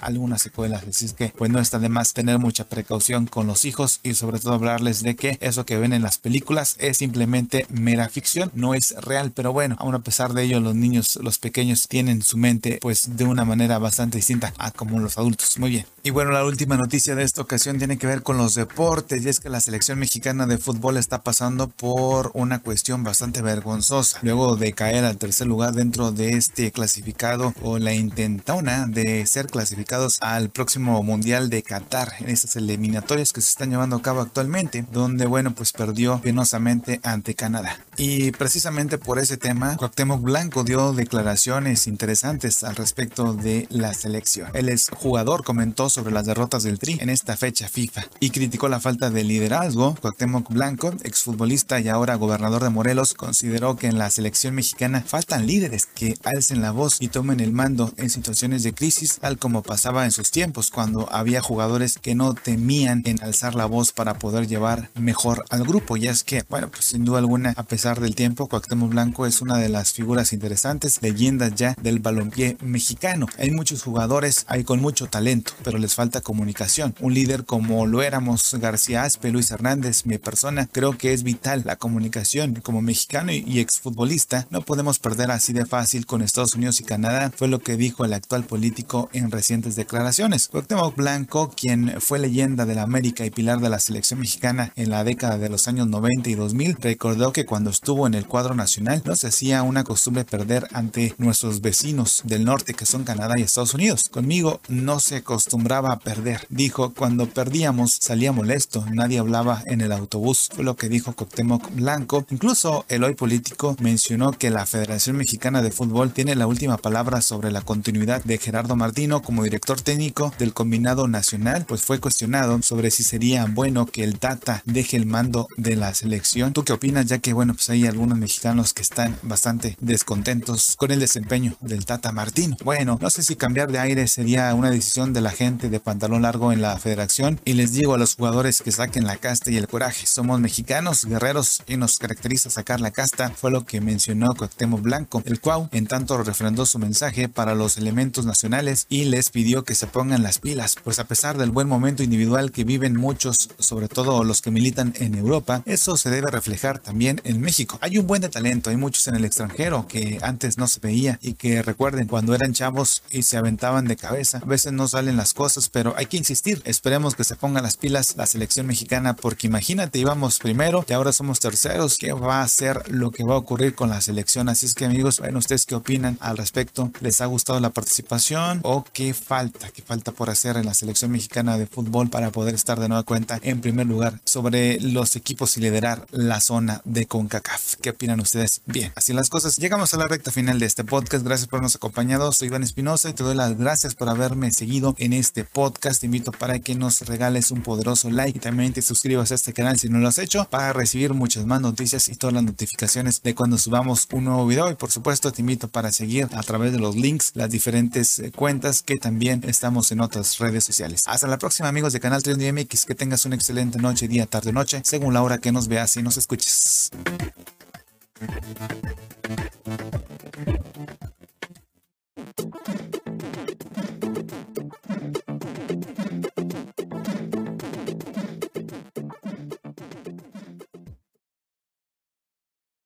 algunas 0.01 0.43
secuelas, 0.43 0.83
así 0.89 1.05
es 1.05 1.13
que 1.13 1.33
pues 1.37 1.51
no 1.51 1.61
está 1.61 1.79
de 1.79 1.89
más 1.89 2.13
tener 2.13 2.39
mucha 2.39 2.69
precaución 2.69 3.27
con 3.27 3.47
los 3.47 3.65
hijos 3.65 4.01
y 4.03 4.15
sobre 4.15 4.41
todo 4.41 4.55
hablarles 4.55 5.03
de 5.03 5.15
que 5.15 5.39
eso 5.41 5.65
que 5.65 5.77
ven 5.77 5.93
en 5.93 6.03
las 6.03 6.19
películas 6.19 6.77
es 6.81 6.99
simplemente 6.99 7.67
mera 7.69 8.09
ficción, 8.09 8.51
no 8.55 8.75
es 8.75 8.95
real, 9.01 9.31
pero 9.33 9.53
bueno, 9.53 9.77
aún 9.79 9.95
a 9.95 10.01
pesar 10.01 10.33
de 10.33 10.43
ello 10.43 10.59
los 10.61 10.75
niños, 10.75 11.19
los 11.23 11.39
pequeños 11.39 11.87
tienen 11.87 12.23
su 12.23 12.39
mente 12.39 12.79
pues 12.81 13.17
de 13.17 13.25
una 13.25 13.45
manera 13.45 13.79
bastante 13.79 14.19
distinta 14.19 14.53
a 14.59 14.71
como 14.71 14.99
los 14.99 15.19
adultos. 15.19 15.59
Muy 15.59 15.71
bien. 15.71 15.87
Y 16.03 16.11
bueno, 16.11 16.31
la 16.33 16.45
última 16.45 16.77
noticia 16.77 17.15
de 17.15 17.23
esta 17.23 17.43
ocasión 17.43 17.79
tiene 17.79 17.99
que 17.99 18.07
ver 18.07 18.23
con 18.23 18.37
los 18.37 18.55
deportes 18.55 19.25
y 19.25 19.29
es 19.29 19.41
que 19.41 19.49
la 19.49 19.61
selección 19.61 19.99
mexicana 19.99 20.47
de 20.47 20.59
fútbol 20.59 20.97
está 20.97 21.23
pasando 21.23 21.69
por 21.69 22.31
una 22.35 22.61
cuestión 22.61 23.05
bastante 23.05 23.43
vergonzosa. 23.43 24.19
Luego 24.23 24.57
de 24.57 24.73
caer 24.73 25.05
al 25.05 25.17
tercer 25.17 25.47
lugar 25.47 25.75
dentro 25.75 26.13
de 26.13 26.37
este 26.37 26.73
clasificado 26.73 27.44
o 27.63 27.79
la 27.79 27.93
intentona 27.93 28.87
de 28.87 29.27
ser 29.27 29.47
clasificados 29.49 30.19
al 30.21 30.51
próximo 30.51 31.03
Mundial 31.03 31.51
de 31.51 31.63
Qatar 31.63 32.13
en 32.21 32.29
estas 32.29 32.57
eliminatorias 32.57 33.33
que 33.33 33.41
se 33.41 33.51
están 33.51 33.71
llevando 33.71 33.97
a 33.97 34.03
cabo 34.03 34.21
actualmente, 34.21 34.87
donde 34.93 35.27
bueno, 35.27 35.55
pues 35.55 35.73
perdió 35.73 36.21
penosamente 36.23 37.01
ante 37.03 37.35
Canadá. 37.35 37.79
Y 37.97 38.33
precisamente 38.33 38.99
por 38.99 39.19
ese 39.19 39.37
tema, 39.37 39.77
Cuauhtémoc 39.77 40.23
Blanco 40.23 40.65
dio 40.65 40.93
declaraciones 40.93 41.87
interesantes 41.87 42.65
al 42.65 42.77
respecto 42.77 43.35
de 43.35 43.67
la 43.71 43.95
selección. 43.95 44.51
El 44.55 44.69
exjugador 44.69 45.45
comentó 45.45 45.89
sobre 45.89 46.13
las 46.13 46.27
derrotas 46.27 46.63
del 46.63 46.79
Tri 46.79 46.99
en 47.01 47.11
esta 47.11 47.37
fecha 47.37 47.69
FIFA 47.69 48.05
y 48.21 48.31
criticó 48.31 48.69
la 48.69 48.81
falta 48.81 49.11
de 49.11 49.25
liderazgo. 49.25 49.95
Cuauhtémoc 50.01 50.51
Blanco, 50.51 50.93
exfutbolista 51.03 51.81
y 51.81 51.89
ahora 51.89 52.15
gobernador 52.17 52.63
de 52.63 52.71
Morelos, 52.71 53.15
consideró 53.15 53.77
que 53.77 53.87
en 53.87 53.99
la 53.99 54.11
selección 54.11 54.55
mexicana 54.55 55.03
faltan 55.07 55.47
líderes 55.47 55.87
que 55.87 56.17
alcen 56.25 56.61
la 56.61 56.71
voz 56.71 57.01
y 57.01 57.09
tomen 57.09 57.24
el 57.33 57.53
mando 57.53 57.93
en 57.97 58.11
situaciones 58.11 58.63
de 58.63 58.75
crisis, 58.75 59.19
tal 59.21 59.39
como 59.39 59.63
pasaba 59.63 60.05
en 60.05 60.11
sus 60.11 60.31
tiempos 60.31 60.71
cuando 60.71 61.11
había 61.13 61.41
jugadores 61.41 61.99
que 61.99 62.15
no 62.15 62.35
temían 62.35 63.03
en 63.07 63.23
alzar 63.23 63.55
la 63.55 63.67
voz 63.67 63.93
para 63.93 64.19
poder 64.19 64.47
llevar 64.47 64.91
mejor 64.95 65.45
al 65.51 65.65
grupo. 65.65 65.97
Y 65.97 66.09
es 66.09 66.25
que, 66.25 66.45
bueno, 66.49 66.71
pues 66.71 66.85
sin 66.85 67.05
duda 67.05 67.19
alguna, 67.19 67.55
a 67.57 67.63
pesar 67.63 68.01
del 68.01 68.15
tiempo, 68.15 68.49
Cuauhtémoc 68.49 68.91
Blanco 68.91 69.27
es 69.27 69.41
una 69.41 69.59
de 69.59 69.69
las 69.69 69.93
figuras 69.93 70.33
interesantes, 70.33 71.01
leyendas 71.03 71.55
ya 71.55 71.75
del 71.81 72.01
balompié 72.01 72.57
mexicano. 72.61 73.27
Hay 73.39 73.51
muchos 73.51 73.83
jugadores, 73.83 74.45
hay 74.49 74.65
con 74.65 74.81
mucho 74.81 75.07
talento, 75.07 75.53
pero 75.63 75.79
les 75.79 75.95
falta 75.95 76.21
comunicación. 76.21 76.95
Un 77.01 77.15
líder 77.15 77.45
como 77.45 77.87
lo 77.87 78.03
éramos 78.03 78.55
García 78.61 79.05
Aspe, 79.05 79.31
Luis 79.31 79.51
Hernández, 79.51 80.05
mi 80.07 80.19
persona, 80.19 80.69
creo 80.71 80.99
que 80.99 81.13
es 81.13 81.23
vital 81.23 81.63
la 81.65 81.77
comunicación. 81.77 82.57
Como 82.63 82.83
mexicano 82.83 83.33
y 83.33 83.61
exfutbolista, 83.61 84.47
no 84.51 84.63
podemos 84.63 84.99
perder 84.99 85.31
así 85.31 85.53
de 85.53 85.67
fácil 85.67 86.07
con 86.07 86.23
Estados 86.23 86.55
Unidos 86.55 86.81
y 86.81 86.85
Canadá, 86.85 87.14
fue 87.37 87.49
lo 87.49 87.61
que 87.61 87.77
dijo 87.77 88.05
el 88.05 88.13
actual 88.13 88.45
político 88.45 89.09
en 89.13 89.31
recientes 89.31 89.77
declaraciones. 89.77 90.49
Cuauhtémoc 90.49 90.97
Blanco, 90.97 91.53
quien 91.55 92.01
fue 92.01 92.19
leyenda 92.19 92.67
de 92.67 92.75
la 92.75 92.83
América 92.83 93.25
y 93.25 93.31
pilar 93.31 93.61
de 93.61 93.69
la 93.69 93.79
selección 93.79 94.21
mexicana 94.21 94.73
en 94.77 94.91
la 94.91 95.05
década 95.05 95.39
de 95.39 95.49
los 95.49 95.69
años 95.69 95.89
90 95.89 96.31
y 96.31 96.35
2000, 96.35 96.77
recordó 96.81 97.33
que 97.33 97.45
cuando 97.45 97.71
estuvo 97.71 98.07
en 98.07 98.15
el 98.15 98.27
cuadro 98.27 98.55
nacional 98.55 99.03
no 99.05 99.17
se 99.17 99.29
hacía 99.29 99.63
una 99.63 99.85
costumbre 99.85 100.25
perder 100.25 100.67
ante 100.73 101.15
nuestros 101.19 101.61
vecinos 101.61 102.23
del 102.25 102.45
norte 102.45 102.75
que 102.75 102.87
son 102.87 103.05
Canadá 103.05 103.35
y 103.39 103.43
Estados 103.43 103.75
Unidos. 103.75 104.05
Conmigo 104.11 104.61
no 104.69 105.01
se 105.01 105.17
acostumbraba 105.17 105.93
a 105.93 105.99
perder. 105.99 106.47
Dijo, 106.49 106.93
cuando 106.95 107.29
perdíamos 107.29 107.99
salía 108.01 108.33
molesto, 108.33 108.85
nadie 108.93 109.19
hablaba 109.19 109.63
en 109.67 109.81
el 109.81 109.93
autobús, 109.93 110.49
fue 110.55 110.65
lo 110.65 110.77
que 110.77 110.89
dijo 110.89 111.15
Coctemoc 111.15 111.75
Blanco. 111.75 112.27
Incluso 112.31 112.85
el 112.89 113.05
hoy 113.05 113.15
político 113.15 113.77
mencionó 113.81 114.33
que 114.33 114.51
la 114.51 114.67
Federación 114.67 115.17
Mexicana 115.17 115.63
de 115.63 115.71
Fútbol 115.71 116.13
tiene 116.13 116.35
la 116.35 116.47
última 116.47 116.77
palabra 116.77 117.04
sobre 117.05 117.53
la 117.53 117.61
continuidad 117.61 118.25
de 118.25 118.39
Gerardo 118.39 118.77
Martino 118.77 119.21
como 119.21 119.45
director 119.45 119.79
técnico 119.81 120.33
del 120.39 120.55
combinado 120.55 121.07
nacional, 121.07 121.67
pues 121.69 121.83
fue 121.83 122.01
cuestionado 122.01 122.61
sobre 122.63 122.91
si 122.91 123.03
sería 123.03 123.45
bueno 123.45 123.85
que 123.85 124.05
el 124.05 124.19
Tata 124.19 124.63
deje 124.65 124.97
el 124.97 125.05
mando 125.05 125.47
de 125.59 125.77
la 125.77 125.93
selección. 125.93 126.55
¿Tú 126.55 126.65
qué 126.65 126.73
opinas? 126.73 127.05
Ya 127.07 127.19
que 127.19 127.35
bueno, 127.35 127.53
pues 127.53 127.69
hay 127.69 127.87
algunos 127.87 128.17
mexicanos 128.17 128.73
que 128.73 128.81
están 128.81 129.19
bastante 129.23 129.77
descontentos 129.81 130.77
con 130.77 130.93
el 130.93 130.99
desempeño 130.99 131.57
del 131.61 131.85
Tata 131.85 132.11
Martino. 132.11 132.57
Bueno, 132.65 132.99
no 133.01 133.11
sé 133.11 133.23
si 133.23 133.37
cambiar 133.37 133.71
de 133.71 133.81
aire 133.81 134.09
sería 134.09 134.55
una 134.55 134.71
decisión 134.71 135.13
de 135.13 135.21
la 135.21 135.31
gente 135.31 135.69
de 135.69 135.81
pantalón 135.81 136.23
largo 136.23 136.53
en 136.53 136.63
la 136.63 136.79
federación 136.79 137.39
y 137.45 137.53
les 137.53 137.73
digo 137.75 137.95
a 137.95 137.99
los 137.99 138.17
jugadores 138.17 138.63
que 138.63 138.73
saquen 138.73 139.05
la 139.05 139.19
casta 139.19 139.51
y 139.51 139.59
el 139.59 139.69
coraje. 139.69 140.07
Somos 140.07 140.41
mexicanos, 140.41 141.05
guerreros 141.05 141.63
y 141.67 141.77
nos 141.77 141.99
caracteriza 141.99 142.49
sacar 142.49 142.81
la 142.81 142.93
casta, 142.93 143.29
fue 143.29 143.51
lo 143.51 143.67
que 143.67 143.83
mencionó 143.83 144.35
Cuauhtémoc 144.35 144.81
Blanco, 144.81 145.23
el 145.27 145.39
cual 145.39 145.69
en 145.73 145.87
tanto 145.87 146.17
refrendó 146.23 146.65
su 146.65 146.79
mensaje 146.79 146.94
para 147.33 147.55
los 147.55 147.77
elementos 147.77 148.25
nacionales 148.25 148.87
y 148.89 149.05
les 149.05 149.31
pidió 149.31 149.65
que 149.65 149.75
se 149.75 149.87
pongan 149.87 150.23
las 150.23 150.39
pilas, 150.39 150.77
pues 150.83 150.99
a 150.99 151.05
pesar 151.05 151.39
del 151.39 151.51
buen 151.51 151.69
momento 151.69 152.03
individual 152.03 152.53
que 152.53 152.65
viven 152.65 152.97
muchos, 152.97 153.51
sobre 153.59 153.89
todo 153.89 154.25
los 154.25 154.41
que 154.43 154.51
militan 154.51 154.95
en 154.99 155.15
Europa, 155.15 155.63
eso 155.67 155.97
se 155.97 156.11
debe 156.11 156.31
reflejar 156.31 156.79
también 156.79 157.21
en 157.25 157.41
México. 157.41 157.79
Hay 157.81 157.99
un 157.99 158.07
buen 158.07 158.23
de 158.23 158.29
talento, 158.29 158.71
hay 158.71 158.77
muchos 158.77 159.07
en 159.09 159.17
el 159.17 159.25
extranjero 159.25 159.87
que 159.89 160.19
antes 160.23 160.59
no 160.59 160.67
se 160.67 160.81
veía 160.81 161.19
y 161.23 161.35
que 161.35 161.63
recuerden 161.63 162.07
cuando 162.07 162.35
eran 162.35 162.53
chavos 162.53 163.03
y 163.11 163.23
se 163.23 163.37
aventaban 163.37 163.87
de 163.87 163.97
cabeza, 163.97 164.39
a 164.39 164.47
veces 164.47 164.73
no 164.73 164.89
salen 164.89 165.17
las 165.17 165.35
cosas 165.35 165.55
pero 165.71 165.95
hay 165.97 166.07
que 166.07 166.17
insistir. 166.17 166.63
Esperemos 166.65 167.15
que 167.15 167.25
se 167.25 167.37
pongan 167.37 167.63
las 167.63 167.77
pilas 167.77 168.15
la 168.17 168.27
selección 168.27 168.67
mexicana, 168.67 169.15
porque 169.15 169.47
imagínate, 169.47 169.99
íbamos 169.99 170.39
primero 170.39 170.85
y 170.89 170.93
ahora 170.93 171.13
somos 171.13 171.41
terceros. 171.41 171.99
¿Qué 171.99 172.13
va 172.13 172.43
a 172.43 172.49
ser 172.49 172.91
lo 172.91 173.11
que 173.11 173.25
va 173.25 173.35
a 173.35 173.39
ocurrir 173.39 173.75
con 173.75 173.91
la 173.91 174.01
selección? 174.01 174.49
Así 174.49 174.67
es 174.67 174.75
que 174.75 174.85
amigos, 174.85 175.21
bueno, 175.21 175.39
¿ustedes 175.39 175.67
qué 175.67 175.75
opinan 175.75 176.19
al 176.21 176.37
respecto? 176.37 176.84
¿Les 177.01 177.21
ha 177.21 177.27
gustado 177.27 177.61
la 177.61 177.71
participación 177.71 178.61
o 178.63 178.85
qué 178.93 179.15
falta? 179.15 179.71
¿Qué 179.71 179.83
falta 179.83 180.13
por 180.13 180.31
hacer 180.31 180.57
en 180.57 180.67
la 180.67 180.75
selección 180.75 181.11
mexicana 181.11 181.59
de 181.59 181.67
fútbol 181.67 182.11
para 182.11 182.31
poder 182.31 182.55
estar 182.55 182.81
de 182.81 182.89
nueva 182.89 183.03
cuenta 183.03 183.39
en 183.43 183.61
primer 183.61 183.87
lugar 183.87 184.21
sobre 184.25 184.81
los 184.81 185.17
equipos 185.17 185.57
y 185.57 185.61
liderar 185.61 186.07
la 186.11 186.41
zona 186.41 186.81
de 186.85 187.07
CONCACAF? 187.07 187.77
¿Qué 187.77 187.91
opinan 187.91 188.21
ustedes? 188.21 188.63
Bien, 188.67 188.93
así 188.97 189.13
las 189.13 189.31
cosas. 189.31 189.57
Llegamos 189.57 189.95
a 189.95 189.99
la 189.99 190.07
recta 190.07 190.31
final 190.31 190.59
de 190.59 190.67
este 190.67 190.85
podcast. 190.85 191.25
Gracias 191.25 191.49
por 191.49 191.59
habernos 191.59 191.77
acompañado. 191.77 192.33
Soy 192.33 192.49
Iván 192.49 192.63
Espinosa 192.63 193.09
y 193.09 193.13
te 193.13 193.23
doy 193.23 193.35
las 193.35 193.57
gracias 193.57 193.95
por 193.95 194.09
haberme 194.09 194.51
seguido 194.51 194.95
en 194.99 195.13
este 195.13 195.45
podcast. 195.45 196.01
Te 196.01 196.07
invito 196.07 196.33
para 196.33 196.59
que 196.59 196.75
nos 196.75 197.03
regales 197.03 197.51
un 197.51 197.63
poderoso 197.63 198.11
like 198.11 198.39
y 198.39 198.41
también 198.41 198.73
te 198.73 198.83
suscribas 198.83 199.33
a 199.33 199.35
este 199.35 199.53
canal 199.53 199.79
si 199.79 199.89
no 199.89 199.99
lo 199.99 200.09
has 200.09 200.19
hecho 200.19 200.47
para 200.51 200.73
recibir 200.73 201.15
muchas 201.15 201.47
más 201.47 201.61
noticias 201.61 202.09
y 202.09 202.17
todas 202.17 202.35
las 202.35 202.45
notificaciones 202.45 203.23
de 203.23 203.35
cuando 203.35 203.59
subamos 203.59 204.09
un 204.13 204.25
nuevo 204.25 204.47
video. 204.47 204.71
Y 204.71 204.75
por 204.75 204.91
supuesto 204.91 205.33
te 205.33 205.43
invito 205.43 205.69
para 205.69 205.93
seguir 205.93 206.29
a 206.35 206.43
través 206.43 206.73
de 206.73 206.74
de 206.75 206.81
los 206.81 206.97
links, 206.97 207.33
las 207.35 207.51
diferentes 207.51 208.19
eh, 208.19 208.31
cuentas 208.31 208.83
que 208.83 208.97
también 208.97 209.43
estamos 209.47 209.91
en 209.93 210.01
otras 210.01 210.39
redes 210.39 210.65
sociales. 210.65 211.05
Hasta 211.07 211.27
la 211.27 211.39
próxima 211.39 211.69
amigos 211.69 211.93
de 211.93 212.01
Canal 212.01 212.23
3 212.23 212.37
MX, 212.53 212.85
que 212.85 212.95
tengas 212.95 213.25
una 213.25 213.37
excelente 213.37 213.79
noche, 213.79 214.09
día, 214.09 214.27
tarde, 214.27 214.53
noche, 214.53 214.81
según 214.85 215.15
la 215.15 215.23
hora 215.23 215.39
que 215.39 215.53
nos 215.53 215.69
veas 215.69 215.97
y 215.97 216.03
nos 216.03 216.17
escuches. 216.17 216.91